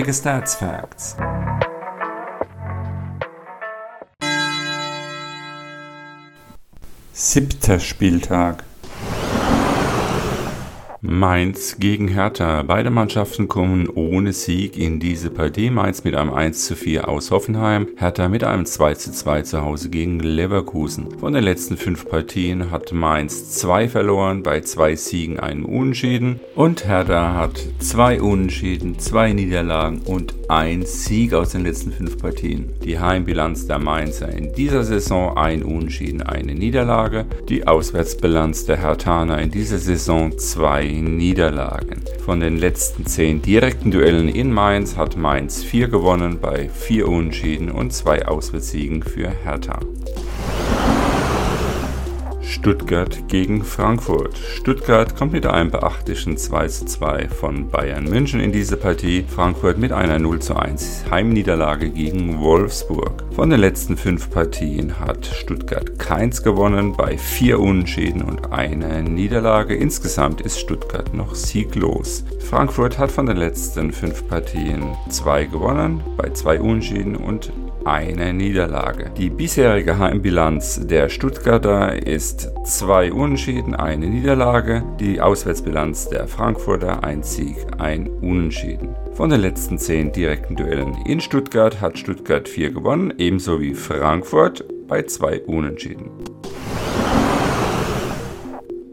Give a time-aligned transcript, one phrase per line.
[0.00, 1.16] Knappige Stats Facts.
[7.12, 8.69] Siebter Spieltag.
[11.02, 12.62] Mainz gegen Hertha.
[12.62, 15.70] Beide Mannschaften kommen ohne Sieg in diese Partie.
[15.70, 19.62] Mainz mit einem 1 zu 4 aus Hoffenheim, Hertha mit einem 2 zu 2 zu
[19.62, 21.18] Hause gegen Leverkusen.
[21.18, 26.86] Von den letzten fünf Partien hat Mainz zwei verloren, bei zwei Siegen einen Unentschieden und
[26.86, 32.74] Hertha hat zwei Unentschieden, zwei Niederlagen und ein Sieg aus den letzten fünf Partien.
[32.84, 37.24] Die Heimbilanz der Mainzer in dieser Saison ein Unentschieden, eine Niederlage.
[37.48, 42.02] Die Auswärtsbilanz der Herthaner in dieser Saison zwei Niederlagen.
[42.24, 47.70] Von den letzten zehn direkten Duellen in Mainz hat Mainz vier gewonnen bei vier Unentschieden
[47.70, 49.80] und zwei Auswärtssiegen für Hertha.
[52.50, 54.36] Stuttgart gegen Frankfurt.
[54.36, 59.24] Stuttgart kommt mit einem beachtlichen 2 zu 2 von Bayern München in diese Partie.
[59.26, 63.22] Frankfurt mit einer 0 zu 1 Heimniederlage gegen Wolfsburg.
[63.36, 69.76] Von den letzten fünf Partien hat Stuttgart keins gewonnen, bei vier Unentschieden und einer Niederlage.
[69.76, 72.24] Insgesamt ist Stuttgart noch sieglos.
[72.40, 77.52] Frankfurt hat von den letzten fünf Partien zwei gewonnen, bei zwei Unentschieden und
[77.84, 79.10] eine Niederlage.
[79.16, 84.82] Die bisherige Heimbilanz der Stuttgarter ist zwei Unentschieden, eine Niederlage.
[84.98, 88.94] Die Auswärtsbilanz der Frankfurter ein Sieg, ein Unentschieden.
[89.12, 94.64] Von den letzten zehn direkten Duellen in Stuttgart hat Stuttgart vier gewonnen, ebenso wie Frankfurt
[94.86, 96.10] bei zwei Unentschieden.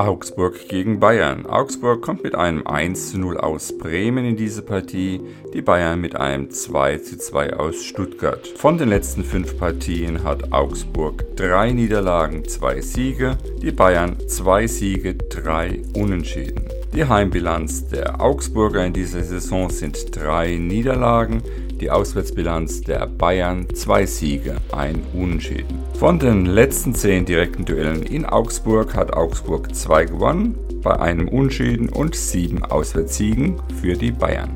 [0.00, 1.44] Augsburg gegen Bayern.
[1.44, 5.20] Augsburg kommt mit einem 1 zu 0 aus Bremen in diese Partie,
[5.52, 8.48] die Bayern mit einem 2 zu 2 aus Stuttgart.
[8.56, 15.16] Von den letzten fünf Partien hat Augsburg drei Niederlagen, zwei Siege, die Bayern zwei Siege,
[15.16, 16.64] drei Unentschieden.
[16.94, 21.42] Die Heimbilanz der Augsburger in dieser Saison sind drei Niederlagen,
[21.80, 25.78] die Auswärtsbilanz der Bayern zwei Siege, ein Unentschieden.
[25.98, 31.88] Von den letzten zehn direkten Duellen in Augsburg hat Augsburg zwei gewonnen, bei einem Unentschieden
[31.88, 34.50] und sieben Auswärtssiegen für die Bayern.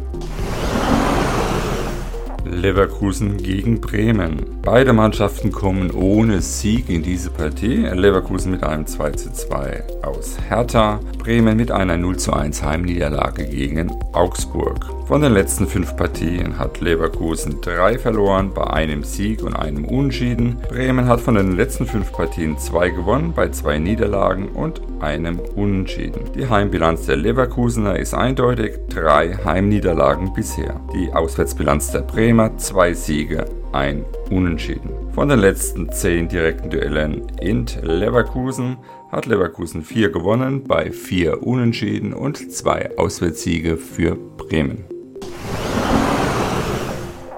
[2.44, 4.60] Leverkusen gegen Bremen.
[4.62, 7.86] Beide Mannschaften kommen ohne Sieg in diese Partie.
[7.86, 13.44] Leverkusen mit einem 2 zu 2 aus Hertha, Bremen mit einer 0 zu 1 Heimniederlage
[13.46, 14.86] gegen Augsburg.
[15.06, 20.56] Von den letzten fünf Partien hat Leverkusen drei verloren, bei einem Sieg und einem Unschieden.
[20.70, 26.32] Bremen hat von den letzten fünf Partien zwei gewonnen, bei zwei Niederlagen und einem Unentschieden.
[26.34, 30.80] Die Heimbilanz der Leverkusener ist eindeutig, drei Heimniederlagen bisher.
[30.94, 34.88] Die Auswärtsbilanz der Bremer, zwei Siege, ein Unentschieden.
[35.14, 38.78] Von den letzten zehn direkten Duellen in Leverkusen
[39.14, 44.84] hat Leverkusen vier gewonnen, bei vier Unentschieden und zwei Auswärtssiege für Bremen.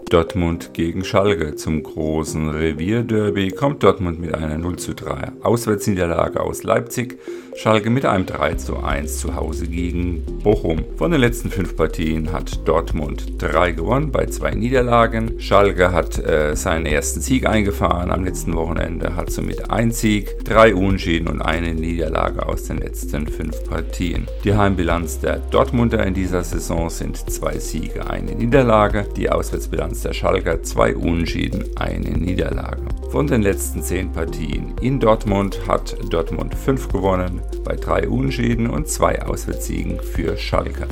[0.09, 1.57] Dortmund gegen Schalke.
[1.57, 7.19] Zum großen Revierderby kommt Dortmund mit einer 0 zu 3 Auswärtsniederlage aus Leipzig.
[7.57, 10.85] Schalke mit einem 3 zu 1 zu Hause gegen Bochum.
[10.97, 15.41] Von den letzten fünf Partien hat Dortmund drei gewonnen bei zwei Niederlagen.
[15.41, 20.75] Schalke hat äh, seinen ersten Sieg eingefahren am letzten Wochenende, hat somit ein Sieg, drei
[20.75, 24.27] Unentschieden und eine Niederlage aus den letzten fünf Partien.
[24.45, 29.07] Die Heimbilanz der Dortmunder in dieser Saison sind zwei Siege, eine Niederlage.
[29.17, 32.83] Die Auswärtsbilanz der Schalker zwei Unentschieden, eine Niederlage.
[33.11, 38.89] Von den letzten zehn Partien in Dortmund hat Dortmund fünf gewonnen, bei drei Unschäden und
[38.89, 40.87] zwei Auswärtssiegen für Schalke.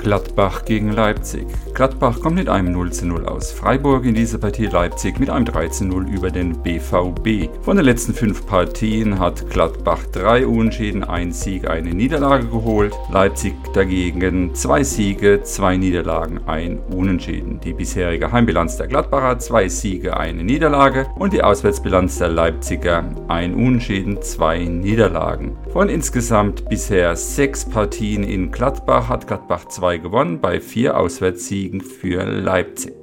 [0.00, 1.46] Gladbach gegen Leipzig.
[1.74, 5.44] Gladbach kommt mit einem 0 zu 0 aus Freiburg in diese Partie Leipzig mit einem
[5.44, 7.50] 3 zu 0 über den BVB.
[7.62, 12.94] Von den letzten fünf Partien hat Gladbach drei Unschäden, ein Sieg, eine Niederlage geholt.
[13.12, 17.60] Leipzig dagegen zwei Siege, zwei Niederlagen, ein Unentschieden.
[17.60, 23.54] Die bisherige Heimbilanz der Gladbacher zwei Siege, eine Niederlage und die Auswärtsbilanz der Leipziger ein
[23.54, 25.58] Unentschieden, zwei Niederlagen.
[25.72, 31.80] Von insgesamt bisher sechs Partien in Gladbach hat Gladbach zwei 2 gewonnen bei vier Auswärtssiegen
[31.80, 32.94] für Leipzig.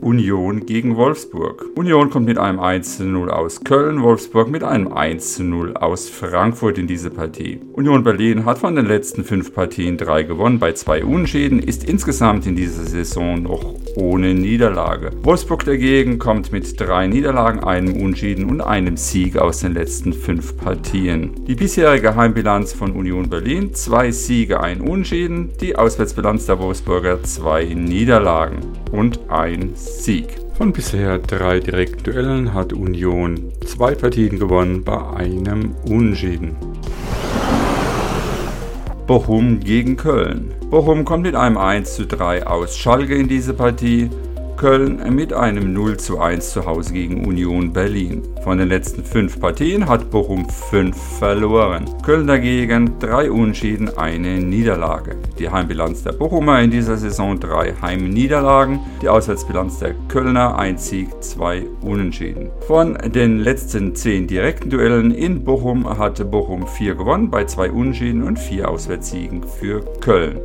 [0.00, 1.66] Union gegen Wolfsburg.
[1.74, 5.76] Union kommt mit einem 1 zu 0 aus Köln, Wolfsburg mit einem 1 zu 0
[5.76, 7.60] aus Frankfurt in diese Partie.
[7.72, 12.46] Union Berlin hat von den letzten fünf Partien drei gewonnen bei zwei Unschäden, ist insgesamt
[12.46, 15.10] in dieser Saison noch ohne Niederlage.
[15.22, 20.56] Wolfsburg dagegen kommt mit drei Niederlagen, einem Unschieden und einem Sieg aus den letzten fünf
[20.56, 21.32] Partien.
[21.46, 27.64] Die bisherige Heimbilanz von Union Berlin, zwei Siege, ein Unschieden, die Auswärtsbilanz der Wolfsburger, zwei
[27.64, 28.58] Niederlagen
[28.92, 29.87] und ein Sieg.
[30.58, 36.56] Von bisher drei direkten Duellen hat Union zwei Partien gewonnen bei einem Unentschieden.
[39.06, 40.52] Bochum gegen Köln.
[40.68, 44.10] Bochum kommt mit einem 1 zu 3 aus Schalke in diese Partie.
[44.58, 48.22] Köln mit einem 0 zu 1 zu Hause gegen Union Berlin.
[48.42, 51.84] Von den letzten fünf Partien hat Bochum fünf verloren.
[52.04, 55.14] Köln dagegen drei Unschieden, eine Niederlage.
[55.38, 61.22] Die Heimbilanz der Bochumer in dieser Saison drei Heimniederlagen, die Auswärtsbilanz der Kölner ein Sieg,
[61.22, 62.50] zwei Unentschieden.
[62.66, 68.24] Von den letzten zehn direkten Duellen in Bochum hatte Bochum vier gewonnen, bei zwei Unentschieden
[68.24, 70.40] und vier Auswärtssiegen für Köln.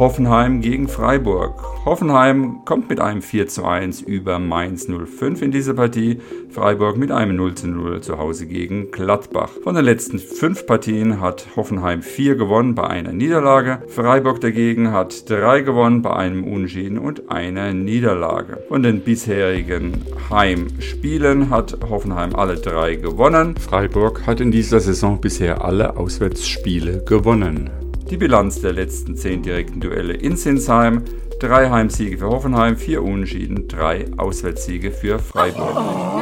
[0.00, 1.62] Hoffenheim gegen Freiburg.
[1.84, 6.22] Hoffenheim kommt mit einem 4 zu 1 über Mainz 05 in diese Partie.
[6.48, 9.50] Freiburg mit einem 0 zu 0 zu Hause gegen Gladbach.
[9.62, 13.82] Von den letzten fünf Partien hat Hoffenheim vier gewonnen bei einer Niederlage.
[13.88, 18.62] Freiburg dagegen hat drei gewonnen bei einem Unentschieden und einer Niederlage.
[18.68, 23.54] Von den bisherigen Heimspielen hat Hoffenheim alle drei gewonnen.
[23.58, 27.68] Freiburg hat in dieser Saison bisher alle Auswärtsspiele gewonnen.
[28.10, 31.04] Die Bilanz der letzten 10 direkten Duelle in Sinsheim:
[31.38, 35.76] 3 Heimsiege für Hoffenheim, 4 Unentschieden, 3 Auswärtssiege für Freiburg.
[35.76, 36.20] Oh.